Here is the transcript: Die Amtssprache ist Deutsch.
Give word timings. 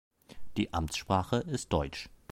Die 0.57 0.73
Amtssprache 0.73 1.35
ist 1.35 1.71
Deutsch. 1.71 2.09